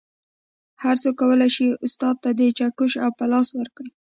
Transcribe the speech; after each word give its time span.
هر 0.83 0.95
څوک 1.03 1.15
کولی 1.21 1.49
شي 1.55 1.67
استاد 1.85 2.15
ته 2.23 2.29
چکش 2.57 2.91
او 3.03 3.09
پلاس 3.19 3.47
ورکړي 3.53 3.91